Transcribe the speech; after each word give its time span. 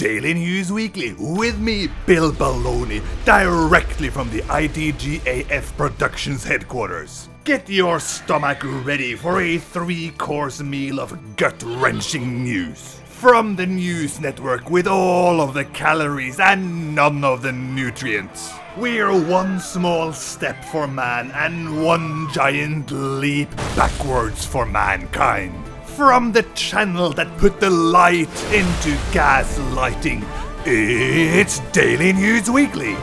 Daily 0.00 0.32
News 0.32 0.72
Weekly 0.72 1.14
with 1.18 1.58
me, 1.58 1.90
Bill 2.06 2.32
Baloney, 2.32 3.02
directly 3.26 4.08
from 4.08 4.30
the 4.30 4.40
IDGAF 4.44 5.76
Productions 5.76 6.42
headquarters. 6.42 7.28
Get 7.44 7.68
your 7.68 8.00
stomach 8.00 8.62
ready 8.64 9.14
for 9.14 9.42
a 9.42 9.58
three 9.58 10.12
course 10.12 10.62
meal 10.62 11.00
of 11.00 11.36
gut 11.36 11.62
wrenching 11.62 12.42
news. 12.42 12.98
From 13.04 13.56
the 13.56 13.66
news 13.66 14.18
network 14.20 14.70
with 14.70 14.86
all 14.86 15.42
of 15.42 15.52
the 15.52 15.66
calories 15.66 16.40
and 16.40 16.94
none 16.94 17.22
of 17.22 17.42
the 17.42 17.52
nutrients. 17.52 18.54
We're 18.78 19.12
one 19.12 19.60
small 19.60 20.14
step 20.14 20.64
for 20.64 20.86
man 20.86 21.30
and 21.32 21.84
one 21.84 22.32
giant 22.32 22.90
leap 22.90 23.54
backwards 23.76 24.46
for 24.46 24.64
mankind. 24.64 25.69
From 25.96 26.32
the 26.32 26.44
channel 26.54 27.10
that 27.10 27.36
put 27.36 27.60
the 27.60 27.68
light 27.68 28.28
into 28.52 28.96
gaslighting, 29.12 30.24
it's 30.64 31.60
Daily 31.72 32.12
News 32.12 32.50
Weekly. 32.50 32.96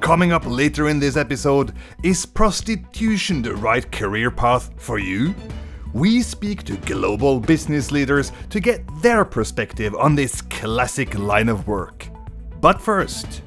Coming 0.00 0.32
up 0.32 0.44
later 0.46 0.88
in 0.88 0.98
this 0.98 1.16
episode, 1.16 1.74
is 2.02 2.26
prostitution 2.26 3.42
the 3.42 3.54
right 3.54 3.90
career 3.92 4.30
path 4.30 4.70
for 4.76 4.98
you? 4.98 5.34
We 5.92 6.22
speak 6.22 6.64
to 6.64 6.76
global 6.78 7.40
business 7.40 7.92
leaders 7.92 8.32
to 8.48 8.58
get 8.58 8.82
their 9.00 9.24
perspective 9.24 9.94
on 9.94 10.14
this 10.14 10.40
classic 10.42 11.16
line 11.16 11.48
of 11.48 11.68
work. 11.68 12.08
But 12.60 12.80
first, 12.80 13.42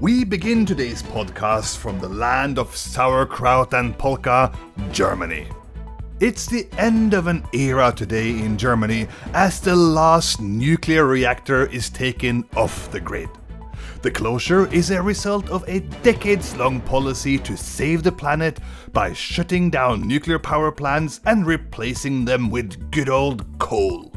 we 0.00 0.24
begin 0.24 0.64
today's 0.64 1.02
podcast 1.02 1.76
from 1.76 1.98
the 1.98 2.08
land 2.08 2.58
of 2.58 2.74
sauerkraut 2.74 3.74
and 3.74 3.98
polka, 3.98 4.52
Germany. 4.92 5.48
It's 6.20 6.46
the 6.46 6.66
end 6.76 7.14
of 7.14 7.28
an 7.28 7.46
era 7.52 7.92
today 7.94 8.30
in 8.30 8.58
Germany 8.58 9.06
as 9.34 9.60
the 9.60 9.76
last 9.76 10.40
nuclear 10.40 11.06
reactor 11.06 11.66
is 11.66 11.90
taken 11.90 12.44
off 12.56 12.90
the 12.90 12.98
grid. 12.98 13.28
The 14.02 14.10
closure 14.10 14.66
is 14.72 14.90
a 14.90 15.00
result 15.00 15.48
of 15.48 15.62
a 15.68 15.78
decades 16.02 16.56
long 16.56 16.80
policy 16.80 17.38
to 17.38 17.56
save 17.56 18.02
the 18.02 18.10
planet 18.10 18.58
by 18.92 19.12
shutting 19.12 19.70
down 19.70 20.08
nuclear 20.08 20.40
power 20.40 20.72
plants 20.72 21.20
and 21.24 21.46
replacing 21.46 22.24
them 22.24 22.50
with 22.50 22.90
good 22.90 23.08
old 23.08 23.46
coal. 23.60 24.12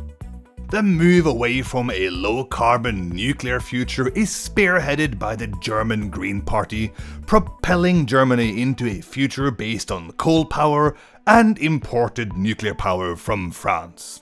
The 0.72 0.82
move 0.82 1.26
away 1.26 1.62
from 1.64 1.92
a 1.92 2.10
low 2.10 2.46
carbon 2.46 3.10
nuclear 3.10 3.60
future 3.60 4.08
is 4.08 4.30
spearheaded 4.30 5.20
by 5.20 5.36
the 5.36 5.48
German 5.60 6.10
Green 6.10 6.42
Party, 6.42 6.94
propelling 7.28 8.06
Germany 8.06 8.62
into 8.62 8.88
a 8.88 9.02
future 9.02 9.52
based 9.52 9.92
on 9.92 10.14
coal 10.14 10.46
power 10.46 10.96
and 11.28 11.58
imported 11.60 12.36
nuclear 12.38 12.74
power 12.74 13.16
from 13.16 13.52
France. 13.52 14.22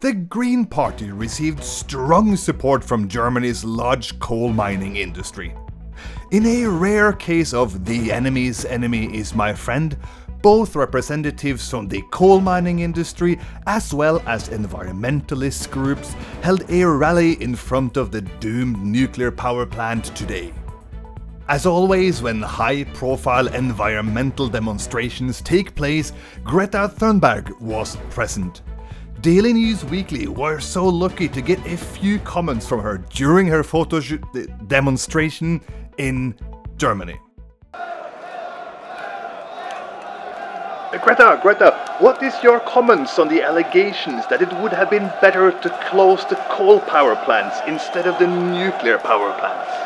The 0.00 0.12
Green 0.12 0.66
Party 0.66 1.10
received 1.10 1.64
strong 1.64 2.36
support 2.36 2.84
from 2.84 3.08
Germany's 3.08 3.64
large 3.64 4.18
coal 4.18 4.52
mining 4.52 4.96
industry. 4.96 5.54
In 6.30 6.44
a 6.44 6.66
rare 6.66 7.12
case 7.12 7.54
of 7.54 7.84
the 7.84 8.12
enemy's 8.12 8.64
enemy 8.66 9.16
is 9.16 9.34
my 9.34 9.54
friend, 9.54 9.96
both 10.42 10.76
representatives 10.76 11.70
from 11.70 11.88
the 11.88 12.02
coal 12.10 12.40
mining 12.40 12.80
industry 12.80 13.38
as 13.66 13.94
well 13.94 14.22
as 14.26 14.50
environmentalist 14.50 15.70
groups 15.70 16.12
held 16.42 16.68
a 16.70 16.84
rally 16.84 17.40
in 17.42 17.54
front 17.54 17.96
of 17.96 18.10
the 18.10 18.20
doomed 18.20 18.84
nuclear 18.84 19.30
power 19.30 19.64
plant 19.64 20.04
today. 20.14 20.52
As 21.48 21.64
always, 21.64 22.22
when 22.22 22.42
high 22.42 22.82
profile 22.82 23.46
environmental 23.46 24.48
demonstrations 24.48 25.40
take 25.40 25.76
place, 25.76 26.12
Greta 26.42 26.90
Thunberg 26.92 27.60
was 27.60 27.94
present. 28.10 28.62
Daily 29.20 29.52
News 29.52 29.84
Weekly 29.84 30.26
were 30.26 30.58
so 30.58 30.84
lucky 30.88 31.28
to 31.28 31.40
get 31.40 31.64
a 31.64 31.76
few 31.76 32.18
comments 32.18 32.66
from 32.66 32.80
her 32.80 32.98
during 32.98 33.46
her 33.46 33.62
photo 33.62 34.00
shoot 34.00 34.24
uh, 34.34 34.46
demonstration 34.66 35.60
in 35.98 36.34
Germany. 36.78 37.20
Uh, 40.92 40.98
Greta, 41.04 41.38
Greta, 41.40 41.96
what 42.00 42.20
is 42.24 42.34
your 42.42 42.58
comments 42.58 43.20
on 43.20 43.28
the 43.28 43.40
allegations 43.42 44.26
that 44.26 44.42
it 44.42 44.52
would 44.60 44.72
have 44.72 44.90
been 44.90 45.12
better 45.20 45.52
to 45.52 45.70
close 45.90 46.24
the 46.24 46.36
coal 46.50 46.80
power 46.80 47.14
plants 47.24 47.60
instead 47.68 48.08
of 48.08 48.18
the 48.18 48.26
nuclear 48.26 48.98
power 48.98 49.32
plants? 49.38 49.85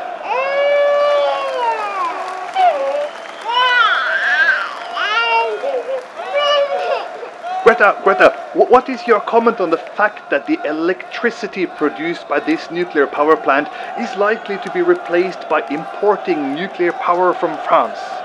Greta, 7.81 7.97
Greta, 8.03 8.35
what 8.53 8.91
is 8.91 9.07
your 9.07 9.23
comment 9.23 9.59
on 9.59 9.71
the 9.71 9.79
fact 9.79 10.29
that 10.29 10.45
the 10.45 10.59
electricity 10.67 11.65
produced 11.65 12.29
by 12.29 12.39
this 12.39 12.71
nuclear 12.71 13.07
power 13.07 13.39
plant 13.39 13.71
is 13.97 14.17
likely 14.17 14.59
to 14.59 14.71
be 14.71 14.83
replaced 14.83 15.49
by 15.49 15.63
importing 15.71 16.53
nuclear 16.55 16.93
power 16.93 17.33
from 17.33 17.57
France? 17.57 18.20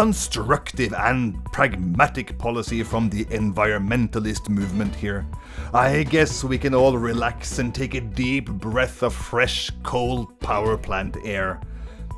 Constructive 0.00 0.94
and 0.94 1.44
pragmatic 1.52 2.38
policy 2.38 2.82
from 2.82 3.10
the 3.10 3.26
environmentalist 3.26 4.48
movement 4.48 4.94
here. 4.94 5.26
I 5.74 6.04
guess 6.04 6.42
we 6.42 6.56
can 6.56 6.74
all 6.74 6.96
relax 6.96 7.58
and 7.58 7.74
take 7.74 7.92
a 7.92 8.00
deep 8.00 8.48
breath 8.48 9.02
of 9.02 9.12
fresh 9.12 9.70
coal 9.82 10.24
power 10.40 10.78
plant 10.78 11.18
air. 11.22 11.60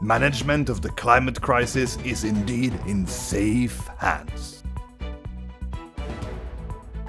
Management 0.00 0.68
of 0.68 0.80
the 0.80 0.90
climate 0.90 1.40
crisis 1.40 1.98
is 2.04 2.22
indeed 2.22 2.72
in 2.86 3.04
safe 3.04 3.84
hands. 3.98 4.62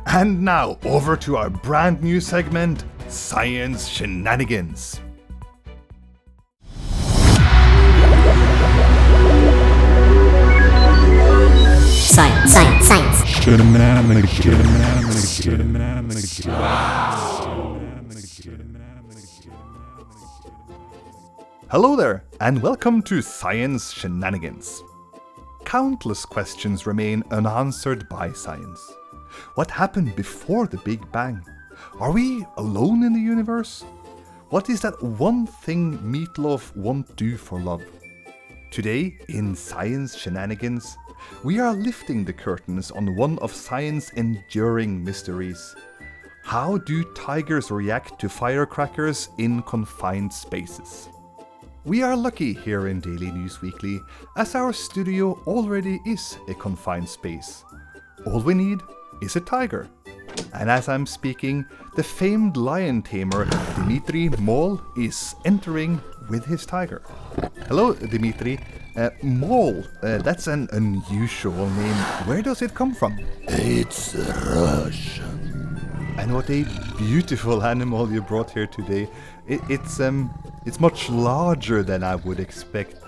And 0.08 0.42
now, 0.42 0.80
over 0.86 1.16
to 1.18 1.38
our 1.38 1.52
brand 1.52 2.02
new 2.02 2.20
segment 2.20 2.84
Science 3.10 3.88
Shenanigans. 3.88 5.02
Hello 21.70 21.96
there, 21.96 22.26
and 22.42 22.60
welcome 22.64 23.04
to 23.04 23.22
Science 23.22 23.94
Shenanigans. 23.94 24.82
Countless 25.66 26.26
questions 26.26 26.88
remain 26.88 27.22
unanswered 27.30 28.10
by 28.10 28.32
science. 28.32 28.82
What 29.54 29.70
happened 29.70 30.16
before 30.16 30.66
the 30.66 30.80
Big 30.80 31.12
Bang? 31.12 31.46
Are 32.00 32.12
we 32.12 32.48
alone 32.58 33.04
in 33.04 33.14
the 33.14 33.20
universe? 33.20 33.84
What 34.50 34.68
is 34.68 34.82
that 34.82 35.00
one 35.04 35.46
thing 35.46 36.00
Meatloaf 36.00 36.76
won't 36.76 37.16
do 37.16 37.38
for 37.38 37.60
love? 37.60 37.84
Today, 38.72 39.20
in 39.30 39.56
Science 39.56 40.18
Shenanigans, 40.18 40.98
we 41.44 41.60
are 41.60 41.74
lifting 41.74 42.24
the 42.24 42.34
curtains 42.34 42.92
on 42.92 43.16
one 43.16 43.38
of 43.40 43.54
science's 43.54 44.12
enduring 44.16 45.04
mysteries. 45.04 45.76
How 46.44 46.78
do 46.78 47.04
tigers 47.14 47.72
react 47.72 48.20
to 48.20 48.30
firecrackers 48.30 49.30
in 49.38 49.62
confined 49.64 50.34
spaces? 50.34 51.10
We 51.86 52.02
are 52.02 52.16
lucky 52.16 52.54
here 52.54 52.88
in 52.88 53.02
Daily 53.02 53.32
News 53.32 53.62
Weekly, 53.62 54.00
as 54.38 54.56
our 54.56 54.72
studio 54.72 55.42
already 55.48 56.00
is 56.06 56.38
a 56.48 56.54
confined 56.54 57.10
space. 57.10 57.64
All 58.26 58.40
we 58.40 58.54
need 58.54 58.80
is 59.22 59.36
a 59.36 59.42
tiger. 59.42 59.90
And 60.54 60.70
as 60.70 60.88
I'm 60.88 61.06
speaking, 61.06 61.66
the 61.96 62.04
famed 62.04 62.58
lion 62.58 63.02
tamer 63.02 63.46
Dimitri 63.76 64.30
Mol 64.40 64.82
is 64.98 65.36
entering 65.46 66.02
with 66.30 66.46
his 66.46 66.66
tiger. 66.66 67.02
Hello, 67.68 67.94
Dimitri. 67.94 68.60
Uh, 68.96 69.10
Mol, 69.24 69.84
uh, 70.04 70.20
that's 70.20 70.46
an 70.46 70.70
unusual 70.72 71.68
name. 71.68 71.96
Where 72.26 72.44
does 72.44 72.62
it 72.62 72.76
come 72.76 72.94
from? 72.94 73.18
It's 73.48 74.14
Russian. 74.16 76.16
And 76.20 76.32
what 76.32 76.48
a 76.52 76.64
beautiful 76.98 77.64
animal 77.64 78.12
you 78.12 78.22
brought 78.22 78.52
here 78.52 78.68
today. 78.68 79.10
It, 79.48 79.62
it's 79.68 80.00
um, 80.00 80.30
it's 80.68 80.80
much 80.80 81.10
larger 81.10 81.82
than 81.82 82.04
I 82.04 82.16
would 82.16 82.40
expect. 82.40 83.02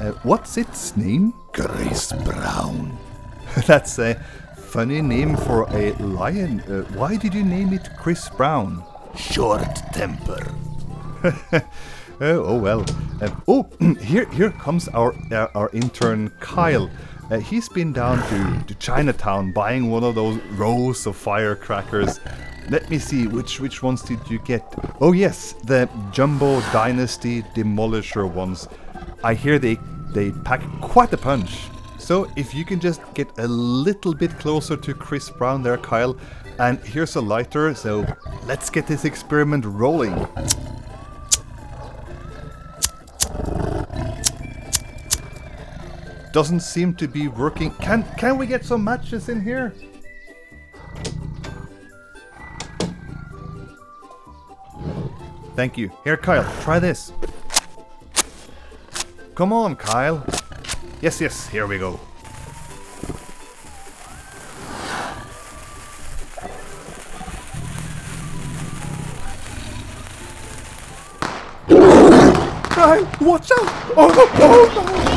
Uh, 0.00 0.10
what's 0.22 0.58
its 0.58 0.94
name? 0.98 1.32
Chris 1.54 2.12
Brown. 2.12 2.98
that's 3.66 3.98
a 3.98 4.14
funny 4.54 5.00
name 5.00 5.36
for 5.36 5.62
a 5.70 5.92
lion. 5.94 6.60
Uh, 6.60 6.82
why 6.94 7.16
did 7.16 7.32
you 7.32 7.42
name 7.42 7.72
it 7.72 7.88
Chris 7.98 8.28
Brown? 8.28 8.84
Short 9.16 9.74
temper. 9.94 10.54
Oh, 12.22 12.44
oh 12.44 12.56
well. 12.56 12.84
Uh, 13.20 13.30
oh, 13.48 13.68
here 14.00 14.26
here 14.30 14.50
comes 14.50 14.86
our 14.86 15.12
uh, 15.32 15.48
our 15.56 15.70
intern 15.72 16.30
Kyle. 16.38 16.88
Uh, 17.28 17.38
he's 17.38 17.68
been 17.68 17.92
down 17.92 18.18
to, 18.28 18.64
to 18.68 18.74
Chinatown 18.76 19.50
buying 19.50 19.90
one 19.90 20.04
of 20.04 20.14
those 20.14 20.38
rows 20.52 21.04
of 21.06 21.16
firecrackers. 21.16 22.20
Let 22.70 22.88
me 22.88 23.00
see, 23.00 23.26
which 23.26 23.58
which 23.58 23.82
ones 23.82 24.02
did 24.02 24.20
you 24.30 24.38
get? 24.38 24.62
Oh 25.00 25.10
yes, 25.10 25.54
the 25.64 25.88
Jumbo 26.12 26.60
Dynasty 26.72 27.42
Demolisher 27.56 28.30
ones. 28.32 28.68
I 29.24 29.34
hear 29.34 29.58
they 29.58 29.78
they 30.14 30.30
pack 30.30 30.62
quite 30.80 31.12
a 31.12 31.18
punch. 31.18 31.70
So 31.98 32.30
if 32.36 32.54
you 32.54 32.64
can 32.64 32.78
just 32.78 33.00
get 33.14 33.36
a 33.38 33.48
little 33.48 34.14
bit 34.14 34.38
closer 34.38 34.76
to 34.76 34.94
Chris 34.94 35.28
Brown 35.28 35.64
there, 35.64 35.78
Kyle, 35.78 36.16
and 36.60 36.78
here's 36.84 37.16
a 37.16 37.20
lighter, 37.20 37.74
so 37.74 38.06
let's 38.46 38.70
get 38.70 38.86
this 38.86 39.04
experiment 39.04 39.64
rolling. 39.64 40.14
Doesn't 46.32 46.60
seem 46.60 46.94
to 46.94 47.06
be 47.06 47.28
working. 47.28 47.70
Can 47.74 48.04
can 48.16 48.38
we 48.38 48.46
get 48.46 48.64
some 48.64 48.82
matches 48.82 49.28
in 49.28 49.42
here? 49.42 49.74
Thank 55.54 55.76
you. 55.76 55.90
Here, 56.04 56.16
Kyle, 56.16 56.50
try 56.62 56.78
this. 56.78 57.12
Come 59.34 59.52
on, 59.52 59.76
Kyle. 59.76 60.24
Yes, 61.02 61.20
yes, 61.20 61.46
here 61.48 61.66
we 61.66 61.78
go. 61.78 62.00
Kyle, 72.70 73.06
watch 73.20 73.50
out! 73.52 73.68
Oh, 73.94 74.10
oh, 74.10 74.30
oh 74.40 74.72
no, 74.74 74.82
oh, 74.84 74.96
no! 74.96 75.12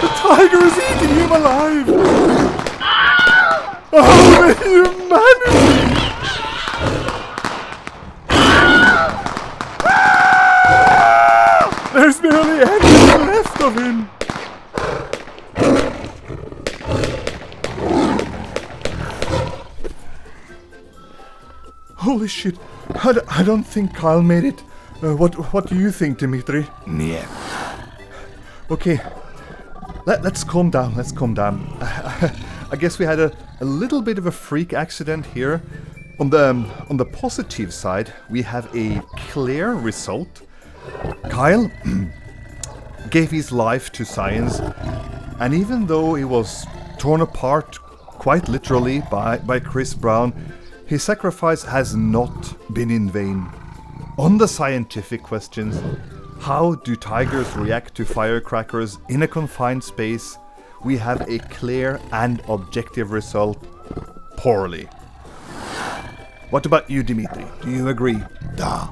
The 0.00 0.08
tiger 0.16 0.62
is 0.66 0.76
eating 0.78 1.14
him 1.16 1.30
alive! 1.30 1.86
Oh, 3.90 4.04
the 4.42 4.52
humanity! 4.64 5.78
There's 11.94 12.18
barely 12.20 12.58
anything 12.62 13.26
left 13.26 13.60
of 13.62 13.74
him! 13.76 13.96
Holy 21.96 22.28
shit! 22.28 22.56
I, 23.04 23.12
d- 23.12 23.20
I 23.28 23.42
don't 23.42 23.64
think 23.64 23.94
Kyle 23.94 24.22
made 24.22 24.44
it. 24.44 24.62
Uh, 25.02 25.14
what 25.16 25.34
What 25.52 25.66
do 25.66 25.74
you 25.76 25.90
think, 25.90 26.18
Dimitri? 26.18 26.66
Yeah. 26.86 27.26
Okay, 28.70 29.00
let, 30.06 30.22
let's 30.22 30.44
calm 30.44 30.70
down. 30.70 30.94
Let's 30.94 31.12
calm 31.12 31.34
down. 31.34 31.66
I 31.80 32.76
guess 32.78 32.98
we 32.98 33.04
had 33.04 33.18
a, 33.18 33.32
a 33.60 33.64
little 33.64 34.00
bit 34.02 34.16
of 34.18 34.26
a 34.26 34.30
freak 34.30 34.72
accident 34.72 35.26
here. 35.26 35.60
On 36.20 36.30
the 36.30 36.50
um, 36.50 36.70
on 36.88 36.96
the 36.96 37.04
positive 37.04 37.72
side, 37.74 38.12
we 38.30 38.42
have 38.42 38.74
a 38.74 39.00
clear 39.32 39.74
result. 39.74 40.42
Kyle 41.30 41.70
gave 43.10 43.30
his 43.30 43.52
life 43.52 43.90
to 43.92 44.04
science, 44.04 44.60
and 45.40 45.52
even 45.54 45.86
though 45.86 46.14
he 46.14 46.24
was 46.24 46.66
torn 46.98 47.20
apart 47.20 47.78
quite 48.18 48.48
literally 48.48 49.00
by, 49.10 49.38
by 49.38 49.60
Chris 49.60 49.94
Brown, 49.94 50.32
his 50.86 51.02
sacrifice 51.02 51.62
has 51.62 51.94
not 51.94 52.56
been 52.74 52.90
in 52.90 53.08
vain. 53.10 53.46
On 54.18 54.36
the 54.36 54.48
scientific 54.48 55.22
questions, 55.22 55.80
how 56.40 56.74
do 56.76 56.96
tigers 56.96 57.54
react 57.56 57.94
to 57.96 58.04
firecrackers 58.04 58.98
in 59.08 59.22
a 59.22 59.28
confined 59.28 59.84
space? 59.84 60.38
We 60.84 60.96
have 60.96 61.28
a 61.28 61.38
clear 61.38 62.00
and 62.12 62.42
objective 62.48 63.12
result 63.12 63.62
poorly. 64.36 64.88
What 66.50 66.66
about 66.66 66.90
you, 66.90 67.02
Dimitri? 67.02 67.44
Do 67.62 67.70
you 67.70 67.88
agree? 67.88 68.22
Da. 68.56 68.88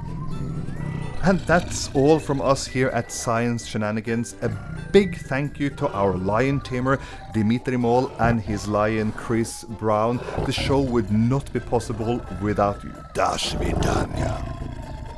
And 1.26 1.40
that's 1.40 1.92
all 1.92 2.20
from 2.20 2.40
us 2.40 2.68
here 2.68 2.86
at 2.90 3.10
Science 3.10 3.66
Shenanigans. 3.66 4.36
A 4.42 4.48
big 4.92 5.16
thank 5.16 5.58
you 5.58 5.70
to 5.70 5.88
our 5.88 6.16
lion 6.16 6.60
tamer, 6.60 7.00
Dimitri 7.34 7.76
Moll, 7.76 8.12
and 8.20 8.40
his 8.40 8.68
lion, 8.68 9.10
Chris 9.10 9.64
Brown. 9.64 10.20
The 10.44 10.52
show 10.52 10.80
would 10.80 11.10
not 11.10 11.52
be 11.52 11.58
possible 11.58 12.24
without 12.40 12.84
you. 12.84 12.92
Da 13.12 13.36
svidania. 13.36 14.40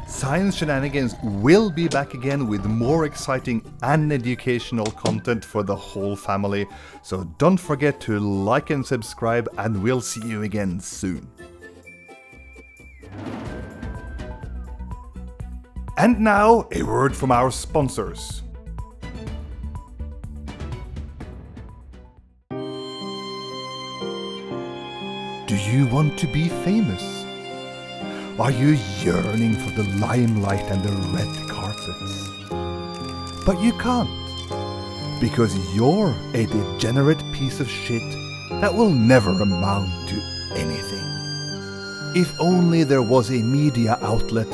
Science 0.09 0.57
Shenanigans 0.57 1.15
will 1.23 1.69
be 1.69 1.89
back 1.89 2.15
again 2.15 2.47
with 2.47 2.65
more 2.65 3.05
exciting 3.05 3.61
and 3.83 4.11
educational 4.11 4.91
content 4.93 5.45
for 5.45 5.63
the 5.63 5.77
whole 5.77 6.17
family. 6.17 6.67
So 7.03 7.25
don't 7.37 7.59
forget 7.59 8.01
to 8.03 8.19
like 8.19 8.71
and 8.71 8.87
subscribe, 8.87 9.47
and 9.59 9.83
we'll 9.83 10.01
see 10.01 10.27
you 10.27 10.43
again 10.43 10.81
soon. 10.81 11.29
And 15.99 16.21
now, 16.21 16.69
a 16.71 16.85
word 16.85 17.17
from 17.17 17.33
our 17.33 17.51
sponsors. 17.51 18.43
Do 25.49 25.57
you 25.57 25.89
want 25.89 26.17
to 26.21 26.33
be 26.33 26.49
famous? 26.63 27.03
Are 28.39 28.53
you 28.53 28.79
yearning 29.03 29.55
for 29.55 29.71
the 29.73 29.89
limelight 29.99 30.71
and 30.71 30.85
the 30.85 30.93
red 31.17 31.49
carpets? 31.49 32.29
But 33.45 33.61
you 33.61 33.73
can't, 33.73 34.09
because 35.21 35.53
you're 35.75 36.15
a 36.33 36.47
degenerate 36.47 37.25
piece 37.33 37.59
of 37.59 37.69
shit 37.69 38.09
that 38.61 38.73
will 38.73 38.91
never 38.91 39.31
amount 39.31 40.09
to 40.11 40.23
anything. 40.55 41.03
If 42.15 42.33
only 42.39 42.85
there 42.85 43.03
was 43.03 43.31
a 43.31 43.43
media 43.43 43.99
outlet 44.01 44.47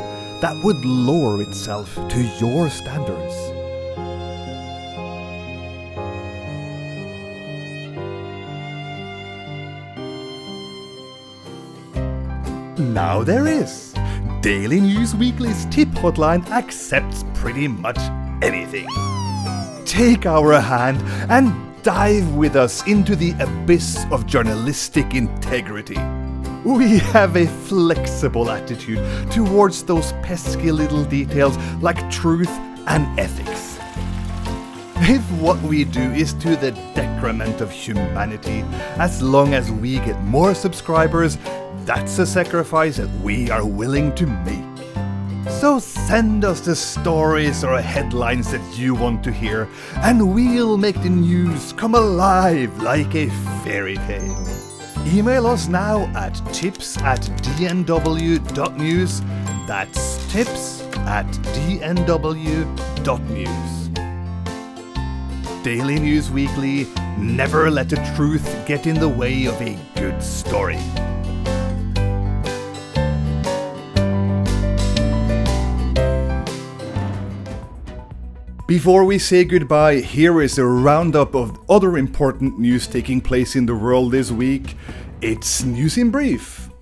that 0.44 0.62
would 0.62 0.84
lower 0.84 1.40
itself 1.40 1.94
to 2.10 2.22
your 2.38 2.68
standards. 2.68 3.34
Now 12.78 13.24
there 13.24 13.46
is. 13.46 13.94
Daily 14.42 14.82
News 14.82 15.16
Weekly's 15.16 15.64
tip 15.70 15.88
hotline 15.88 16.46
accepts 16.50 17.24
pretty 17.32 17.66
much 17.66 17.98
anything. 18.42 18.86
Take 19.86 20.26
our 20.26 20.60
hand 20.60 21.00
and 21.30 21.54
dive 21.82 22.34
with 22.34 22.54
us 22.54 22.86
into 22.86 23.16
the 23.16 23.32
abyss 23.40 24.04
of 24.10 24.26
journalistic 24.26 25.14
integrity. 25.14 26.23
We 26.64 26.98
have 27.12 27.36
a 27.36 27.46
flexible 27.46 28.50
attitude 28.50 28.98
towards 29.30 29.82
those 29.82 30.12
pesky 30.22 30.72
little 30.72 31.04
details 31.04 31.58
like 31.82 32.10
truth 32.10 32.48
and 32.86 33.20
ethics. 33.20 33.78
If 35.06 35.20
what 35.32 35.60
we 35.60 35.84
do 35.84 36.00
is 36.00 36.32
to 36.34 36.56
the 36.56 36.70
decrement 36.94 37.60
of 37.60 37.70
humanity, 37.70 38.64
as 38.96 39.20
long 39.20 39.52
as 39.52 39.70
we 39.70 39.96
get 39.96 40.18
more 40.22 40.54
subscribers, 40.54 41.36
that's 41.84 42.18
a 42.18 42.26
sacrifice 42.26 42.96
that 42.96 43.10
we 43.20 43.50
are 43.50 43.66
willing 43.66 44.14
to 44.14 44.26
make. 44.26 45.50
So 45.60 45.78
send 45.78 46.46
us 46.46 46.60
the 46.60 46.74
stories 46.74 47.62
or 47.62 47.78
headlines 47.78 48.50
that 48.52 48.78
you 48.78 48.94
want 48.94 49.22
to 49.24 49.32
hear, 49.32 49.68
and 49.96 50.34
we'll 50.34 50.78
make 50.78 51.02
the 51.02 51.10
news 51.10 51.74
come 51.74 51.94
alive 51.94 52.82
like 52.82 53.14
a 53.14 53.28
fairy 53.62 53.96
tale. 53.96 54.63
Email 55.06 55.46
us 55.46 55.68
now 55.68 56.06
at 56.16 56.34
tips 56.52 56.96
at 56.98 57.20
dnw.news. 57.20 59.20
That's 59.66 60.32
tips 60.32 60.82
at 61.06 61.26
dnw.news. 61.54 62.70
Daily 65.62 65.98
News 65.98 66.30
Weekly, 66.30 66.86
never 67.18 67.70
let 67.70 67.90
the 67.90 67.96
truth 68.16 68.66
get 68.66 68.86
in 68.86 68.98
the 68.98 69.08
way 69.08 69.44
of 69.44 69.60
a 69.60 69.78
good 69.94 70.22
story. 70.22 70.80
Before 78.74 79.04
we 79.04 79.20
say 79.20 79.44
goodbye, 79.44 80.00
here 80.00 80.42
is 80.42 80.58
a 80.58 80.64
roundup 80.64 81.36
of 81.36 81.60
other 81.70 81.96
important 81.96 82.58
news 82.58 82.88
taking 82.88 83.20
place 83.20 83.54
in 83.54 83.66
the 83.66 83.74
world 83.76 84.10
this 84.10 84.32
week. 84.32 84.74
It's 85.20 85.62
News 85.62 85.96
in 85.96 86.10
Brief. 86.10 86.73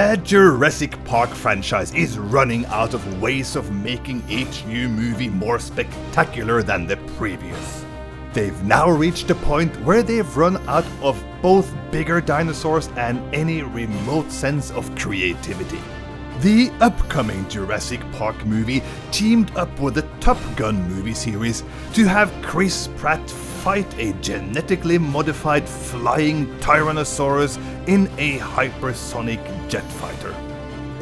The 0.00 0.16
Jurassic 0.16 1.04
Park 1.04 1.28
franchise 1.28 1.92
is 1.92 2.18
running 2.18 2.64
out 2.68 2.94
of 2.94 3.20
ways 3.20 3.54
of 3.54 3.70
making 3.70 4.24
each 4.30 4.64
new 4.64 4.88
movie 4.88 5.28
more 5.28 5.58
spectacular 5.58 6.62
than 6.62 6.86
the 6.86 6.96
previous. 7.18 7.84
They've 8.32 8.62
now 8.62 8.88
reached 8.88 9.28
a 9.28 9.34
point 9.34 9.78
where 9.82 10.02
they've 10.02 10.36
run 10.38 10.56
out 10.66 10.86
of 11.02 11.22
both 11.42 11.70
bigger 11.90 12.22
dinosaurs 12.22 12.88
and 12.96 13.22
any 13.34 13.60
remote 13.60 14.32
sense 14.32 14.70
of 14.70 14.88
creativity. 14.96 15.82
The 16.40 16.72
upcoming 16.80 17.46
Jurassic 17.50 18.00
Park 18.12 18.46
movie 18.46 18.82
teamed 19.12 19.54
up 19.54 19.78
with 19.80 19.96
the 19.96 20.08
Top 20.18 20.38
Gun 20.56 20.80
movie 20.88 21.12
series 21.12 21.62
to 21.92 22.06
have 22.06 22.32
Chris 22.40 22.88
Pratt 22.96 23.20
fight 23.62 23.94
a 23.98 24.14
genetically 24.22 24.96
modified 24.96 25.68
flying 25.68 26.46
Tyrannosaurus 26.60 27.58
in 27.86 28.06
a 28.16 28.38
hypersonic 28.38 29.42
jet 29.68 29.84
fighter. 29.84 30.34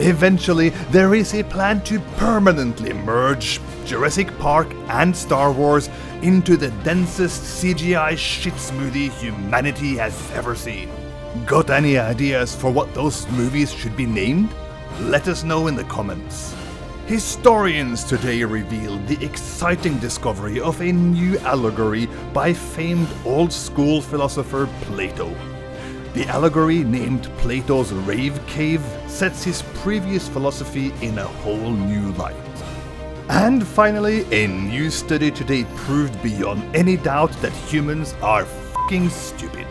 Eventually, 0.00 0.70
there 0.90 1.14
is 1.14 1.34
a 1.34 1.44
plan 1.44 1.80
to 1.84 2.00
permanently 2.16 2.92
merge 2.92 3.60
Jurassic 3.84 4.36
Park 4.38 4.72
and 4.88 5.16
Star 5.16 5.52
Wars 5.52 5.88
into 6.22 6.56
the 6.56 6.72
densest 6.82 7.62
CGI 7.62 8.18
shit 8.18 8.54
smoothie 8.54 9.10
humanity 9.10 9.96
has 9.96 10.14
ever 10.32 10.56
seen. 10.56 10.90
Got 11.46 11.70
any 11.70 11.96
ideas 11.96 12.56
for 12.56 12.72
what 12.72 12.92
those 12.92 13.28
movies 13.28 13.72
should 13.72 13.96
be 13.96 14.06
named? 14.06 14.52
Let 15.02 15.28
us 15.28 15.44
know 15.44 15.68
in 15.68 15.76
the 15.76 15.84
comments. 15.84 16.57
Historians 17.08 18.04
today 18.04 18.44
revealed 18.44 19.06
the 19.06 19.24
exciting 19.24 19.96
discovery 19.96 20.60
of 20.60 20.78
a 20.82 20.92
new 20.92 21.38
allegory 21.38 22.04
by 22.34 22.52
famed 22.52 23.08
old 23.24 23.50
school 23.50 24.02
philosopher 24.02 24.68
Plato. 24.82 25.34
The 26.12 26.26
allegory, 26.28 26.84
named 26.84 27.30
Plato's 27.38 27.94
Rave 27.94 28.38
Cave, 28.46 28.84
sets 29.06 29.42
his 29.42 29.62
previous 29.76 30.28
philosophy 30.28 30.92
in 31.00 31.16
a 31.16 31.26
whole 31.26 31.70
new 31.70 32.12
light. 32.12 32.36
And 33.30 33.66
finally, 33.66 34.26
a 34.30 34.46
new 34.46 34.90
study 34.90 35.30
today 35.30 35.64
proved 35.76 36.22
beyond 36.22 36.62
any 36.76 36.98
doubt 36.98 37.32
that 37.40 37.52
humans 37.52 38.14
are 38.20 38.44
fucking 38.44 39.08
stupid. 39.08 39.66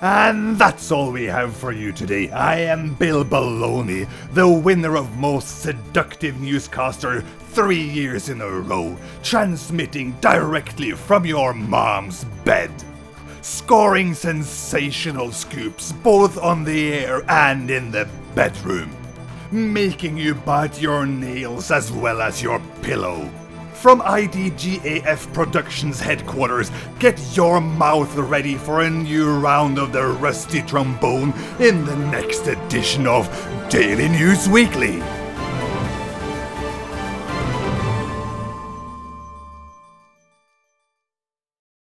And 0.00 0.56
that's 0.56 0.92
all 0.92 1.10
we 1.10 1.24
have 1.24 1.56
for 1.56 1.72
you 1.72 1.90
today. 1.90 2.30
I 2.30 2.60
am 2.60 2.94
Bill 2.94 3.24
Baloney, 3.24 4.08
the 4.32 4.48
winner 4.48 4.96
of 4.96 5.18
Most 5.18 5.62
Seductive 5.62 6.40
Newscaster 6.40 7.22
three 7.50 7.82
years 7.82 8.28
in 8.28 8.40
a 8.40 8.48
row, 8.48 8.96
transmitting 9.24 10.12
directly 10.20 10.92
from 10.92 11.26
your 11.26 11.52
mom's 11.52 12.22
bed. 12.44 12.70
Scoring 13.42 14.14
sensational 14.14 15.32
scoops 15.32 15.90
both 15.90 16.38
on 16.38 16.62
the 16.62 16.92
air 16.92 17.28
and 17.28 17.68
in 17.68 17.90
the 17.90 18.08
bedroom. 18.36 18.94
Making 19.50 20.16
you 20.16 20.34
bite 20.34 20.80
your 20.80 21.06
nails 21.06 21.72
as 21.72 21.90
well 21.90 22.22
as 22.22 22.40
your 22.40 22.60
pillow. 22.82 23.28
From 23.80 24.00
IDGAF 24.00 25.32
Productions 25.32 26.00
headquarters, 26.00 26.72
get 26.98 27.16
your 27.36 27.60
mouth 27.60 28.12
ready 28.16 28.56
for 28.56 28.80
a 28.80 28.90
new 28.90 29.38
round 29.38 29.78
of 29.78 29.92
the 29.92 30.04
Rusty 30.04 30.62
Trombone 30.62 31.32
in 31.60 31.84
the 31.84 31.94
next 31.94 32.48
edition 32.48 33.06
of 33.06 33.28
Daily 33.70 34.08
News 34.08 34.48
Weekly. 34.48 35.00